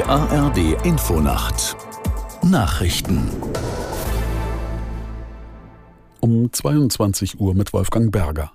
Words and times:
Die 0.00 0.06
ARD 0.06 0.82
Infonacht 0.86 1.76
Nachrichten 2.42 3.28
um 6.20 6.50
22 6.50 7.38
Uhr 7.38 7.54
mit 7.54 7.74
Wolfgang 7.74 8.10
Berger. 8.10 8.50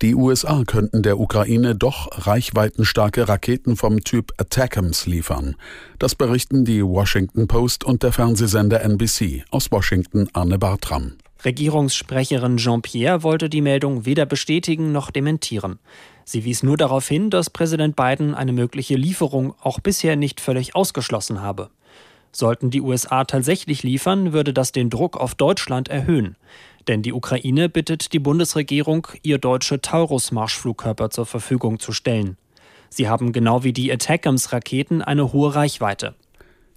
Die 0.00 0.16
USA 0.16 0.64
könnten 0.66 1.04
der 1.04 1.20
Ukraine 1.20 1.76
doch 1.76 2.26
reichweitenstarke 2.26 3.28
Raketen 3.28 3.76
vom 3.76 4.00
Typ 4.00 4.32
Attackams 4.38 5.06
liefern. 5.06 5.54
Das 6.00 6.16
berichten 6.16 6.64
die 6.64 6.84
Washington 6.84 7.46
Post 7.46 7.84
und 7.84 8.02
der 8.02 8.10
Fernsehsender 8.10 8.80
NBC. 8.82 9.44
Aus 9.52 9.70
Washington 9.70 10.30
Arne 10.32 10.58
Bartram. 10.58 11.12
Regierungssprecherin 11.44 12.56
Jean-Pierre 12.56 13.22
wollte 13.22 13.48
die 13.48 13.62
Meldung 13.62 14.04
weder 14.04 14.26
bestätigen 14.26 14.90
noch 14.90 15.12
dementieren. 15.12 15.78
Sie 16.24 16.44
wies 16.44 16.62
nur 16.62 16.76
darauf 16.76 17.08
hin, 17.08 17.30
dass 17.30 17.50
Präsident 17.50 17.96
Biden 17.96 18.34
eine 18.34 18.52
mögliche 18.52 18.94
Lieferung 18.94 19.54
auch 19.60 19.80
bisher 19.80 20.16
nicht 20.16 20.40
völlig 20.40 20.74
ausgeschlossen 20.74 21.42
habe. 21.42 21.70
Sollten 22.32 22.70
die 22.70 22.80
USA 22.80 23.24
tatsächlich 23.24 23.82
liefern, 23.82 24.32
würde 24.32 24.52
das 24.54 24.72
den 24.72 24.88
Druck 24.88 25.18
auf 25.18 25.34
Deutschland 25.34 25.88
erhöhen. 25.88 26.36
Denn 26.88 27.02
die 27.02 27.12
Ukraine 27.12 27.68
bittet 27.68 28.12
die 28.12 28.18
Bundesregierung, 28.18 29.06
ihr 29.22 29.38
deutsche 29.38 29.80
Taurus-Marschflugkörper 29.80 31.10
zur 31.10 31.26
Verfügung 31.26 31.78
zu 31.78 31.92
stellen. 31.92 32.36
Sie 32.88 33.08
haben 33.08 33.32
genau 33.32 33.64
wie 33.64 33.72
die 33.72 33.92
Attackams-Raketen 33.92 35.02
eine 35.02 35.32
hohe 35.32 35.54
Reichweite. 35.54 36.14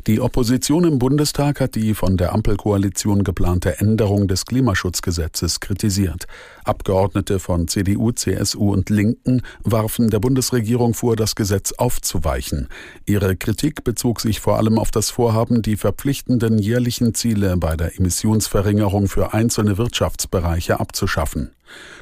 Die 0.07 0.21
Opposition 0.21 0.83
im 0.83 0.99
Bundestag 0.99 1.59
hat 1.59 1.73
die 1.73 1.95
von 1.95 2.15
der 2.15 2.31
Ampelkoalition 2.31 3.23
geplante 3.23 3.79
Änderung 3.79 4.27
des 4.27 4.45
Klimaschutzgesetzes 4.45 5.61
kritisiert. 5.61 6.27
Abgeordnete 6.63 7.39
von 7.39 7.67
CDU, 7.67 8.11
CSU 8.11 8.71
und 8.71 8.91
Linken 8.91 9.41
warfen 9.63 10.11
der 10.11 10.19
Bundesregierung 10.19 10.93
vor, 10.93 11.15
das 11.15 11.33
Gesetz 11.33 11.71
aufzuweichen. 11.71 12.67
Ihre 13.07 13.35
Kritik 13.35 13.83
bezog 13.83 14.21
sich 14.21 14.41
vor 14.41 14.57
allem 14.57 14.77
auf 14.77 14.91
das 14.91 15.09
Vorhaben, 15.09 15.63
die 15.63 15.75
verpflichtenden 15.75 16.59
jährlichen 16.59 17.15
Ziele 17.15 17.57
bei 17.57 17.75
der 17.75 17.97
Emissionsverringerung 17.97 19.07
für 19.07 19.33
einzelne 19.33 19.79
Wirtschaftsbereiche 19.79 20.79
abzuschaffen. 20.79 21.49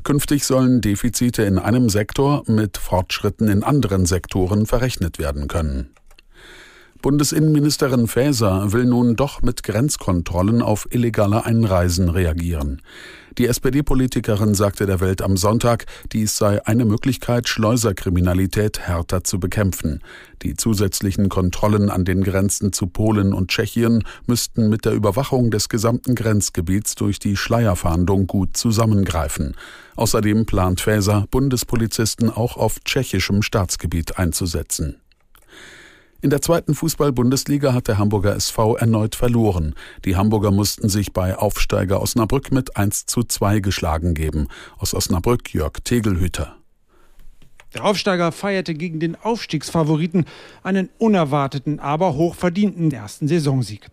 Künftig 0.03 0.43
sollen 0.43 0.81
Defizite 0.81 1.43
in 1.43 1.57
einem 1.57 1.88
Sektor 1.88 2.43
mit 2.47 2.77
Fortschritten 2.77 3.47
in 3.47 3.63
anderen 3.63 4.05
Sektoren 4.05 4.65
verrechnet 4.65 5.19
werden 5.19 5.47
können. 5.47 5.93
Bundesinnenministerin 7.03 8.07
Faeser 8.07 8.71
will 8.71 8.85
nun 8.85 9.17
doch 9.17 9.41
mit 9.41 9.61
Grenzkontrollen 9.63 10.61
auf 10.61 10.87
illegale 10.89 11.43
Einreisen 11.43 12.07
reagieren. 12.07 12.81
Die 13.37 13.45
SPD-Politikerin 13.47 14.53
sagte 14.53 14.85
der 14.85 15.01
Welt 15.01 15.21
am 15.21 15.35
Sonntag, 15.35 15.85
dies 16.13 16.37
sei 16.37 16.65
eine 16.65 16.85
Möglichkeit, 16.85 17.49
Schleuserkriminalität 17.49 18.79
härter 18.79 19.25
zu 19.25 19.37
bekämpfen. 19.37 20.01
Die 20.43 20.53
zusätzlichen 20.53 21.27
Kontrollen 21.27 21.89
an 21.89 22.05
den 22.05 22.23
Grenzen 22.23 22.71
zu 22.71 22.87
Polen 22.87 23.33
und 23.33 23.49
Tschechien 23.49 24.05
müssten 24.25 24.69
mit 24.69 24.85
der 24.85 24.93
Überwachung 24.93 25.51
des 25.51 25.67
gesamten 25.67 26.15
Grenzgebiets 26.15 26.95
durch 26.95 27.19
die 27.19 27.35
Schleierfahndung 27.35 28.27
gut 28.27 28.55
zusammengreifen. 28.55 29.57
Außerdem 29.97 30.45
plant 30.45 30.79
Faeser, 30.79 31.27
Bundespolizisten 31.31 32.29
auch 32.29 32.55
auf 32.55 32.79
tschechischem 32.79 33.41
Staatsgebiet 33.41 34.17
einzusetzen. 34.17 35.02
In 36.23 36.29
der 36.29 36.41
zweiten 36.41 36.73
Fußball-Bundesliga 36.73 37.73
hat 37.73 37.89
der 37.89 37.97
Hamburger 37.97 38.33
SV 38.33 38.77
erneut 38.77 39.13
verloren. 39.13 39.75
Die 40.05 40.16
Hamburger 40.16 40.52
mussten 40.52 40.88
sich 40.88 41.11
bei 41.11 41.38
Aufsteiger 41.38 42.02
Osnabrück 42.02 42.49
mit 42.49 42.77
1 42.77 43.07
zu 43.07 43.23
2 43.23 43.59
geschlagen 43.59 44.13
geben. 44.13 44.47
Aus 44.77 44.94
Osnabrück 44.94 45.53
Jörg 45.53 45.73
Tegelhüter. 45.83 46.55
Der 47.73 47.83
Aufsteiger 47.83 48.31
feierte 48.31 48.73
gegen 48.73 49.01
den 49.01 49.17
Aufstiegsfavoriten 49.17 50.23
einen 50.63 50.88
unerwarteten, 50.97 51.81
aber 51.81 52.16
hochverdienten 52.16 52.89
ersten 52.91 53.27
Saisonsieg. 53.27 53.90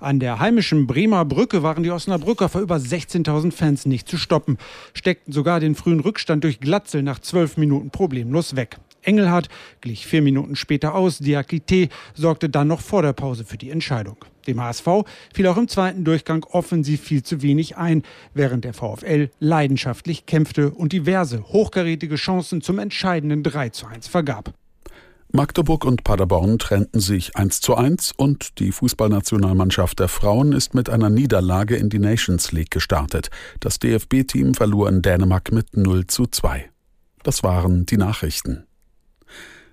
An 0.00 0.20
der 0.20 0.38
heimischen 0.38 0.86
Bremer 0.86 1.24
Brücke 1.24 1.62
waren 1.62 1.82
die 1.82 1.92
Osnabrücker 1.92 2.50
vor 2.50 2.60
über 2.60 2.76
16.000 2.76 3.52
Fans 3.52 3.86
nicht 3.86 4.06
zu 4.06 4.18
stoppen, 4.18 4.58
steckten 4.92 5.32
sogar 5.32 5.60
den 5.60 5.74
frühen 5.74 6.00
Rückstand 6.00 6.44
durch 6.44 6.60
Glatzel 6.60 7.02
nach 7.02 7.20
zwölf 7.20 7.56
Minuten 7.56 7.88
problemlos 7.88 8.54
weg. 8.54 8.78
Engelhardt 9.02 9.48
glich 9.80 10.06
vier 10.06 10.22
Minuten 10.22 10.56
später 10.56 10.94
aus. 10.94 11.18
Diakite 11.18 11.88
sorgte 12.14 12.48
dann 12.48 12.68
noch 12.68 12.80
vor 12.80 13.02
der 13.02 13.12
Pause 13.12 13.44
für 13.44 13.58
die 13.58 13.70
Entscheidung. 13.70 14.16
Dem 14.46 14.60
HSV 14.60 14.86
fiel 15.34 15.46
auch 15.46 15.56
im 15.56 15.68
zweiten 15.68 16.04
Durchgang 16.04 16.44
offensiv 16.44 17.02
viel 17.02 17.22
zu 17.22 17.42
wenig 17.42 17.76
ein, 17.76 18.02
während 18.34 18.64
der 18.64 18.74
VfL 18.74 19.30
leidenschaftlich 19.38 20.26
kämpfte 20.26 20.70
und 20.70 20.92
diverse 20.92 21.44
hochkarätige 21.44 22.16
Chancen 22.16 22.62
zum 22.62 22.78
entscheidenden 22.78 23.42
3 23.42 23.70
zu 23.70 23.86
1 23.86 24.08
vergab. 24.08 24.52
Magdeburg 25.32 25.84
und 25.84 26.02
Paderborn 26.02 26.58
trennten 26.58 26.98
sich 26.98 27.36
1 27.36 27.60
zu 27.60 27.76
1 27.76 28.14
und 28.16 28.58
die 28.58 28.72
Fußballnationalmannschaft 28.72 30.00
der 30.00 30.08
Frauen 30.08 30.50
ist 30.50 30.74
mit 30.74 30.90
einer 30.90 31.08
Niederlage 31.08 31.76
in 31.76 31.88
die 31.88 32.00
Nations 32.00 32.50
League 32.50 32.72
gestartet. 32.72 33.30
Das 33.60 33.78
DFB-Team 33.78 34.54
verlor 34.54 34.88
in 34.88 35.02
Dänemark 35.02 35.52
mit 35.52 35.76
0 35.76 36.08
zu 36.08 36.26
2. 36.26 36.68
Das 37.22 37.44
waren 37.44 37.86
die 37.86 37.96
Nachrichten. 37.96 38.64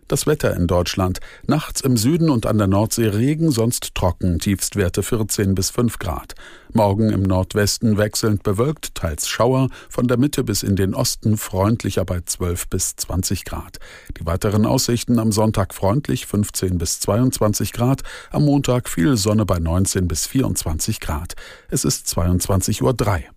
Das 0.07 0.25
Wetter 0.25 0.55
in 0.55 0.67
Deutschland. 0.67 1.19
Nachts 1.47 1.81
im 1.81 1.97
Süden 1.97 2.29
und 2.29 2.45
an 2.45 2.57
der 2.57 2.67
Nordsee 2.67 3.07
Regen, 3.07 3.51
sonst 3.51 3.93
trocken, 3.93 4.39
Tiefstwerte 4.39 5.03
14 5.03 5.53
bis 5.53 5.69
5 5.69 5.99
Grad. 5.99 6.35
Morgen 6.71 7.09
im 7.09 7.23
Nordwesten 7.23 7.97
wechselnd 7.97 8.43
bewölkt, 8.43 8.95
teils 8.95 9.27
Schauer, 9.27 9.67
von 9.89 10.07
der 10.07 10.17
Mitte 10.17 10.45
bis 10.45 10.63
in 10.63 10.77
den 10.77 10.93
Osten 10.93 11.35
freundlicher 11.37 12.05
bei 12.05 12.21
12 12.21 12.69
bis 12.69 12.95
20 12.95 13.43
Grad. 13.43 13.79
Die 14.17 14.25
weiteren 14.25 14.65
Aussichten 14.65 15.19
am 15.19 15.33
Sonntag 15.33 15.73
freundlich 15.73 16.25
15 16.25 16.77
bis 16.77 17.01
22 17.01 17.73
Grad, 17.73 18.03
am 18.31 18.45
Montag 18.45 18.87
viel 18.87 19.17
Sonne 19.17 19.45
bei 19.45 19.59
19 19.59 20.07
bis 20.07 20.25
24 20.25 21.01
Grad. 21.01 21.33
Es 21.69 21.83
ist 21.83 22.07
22.03 22.07 22.81
Uhr. 22.81 23.36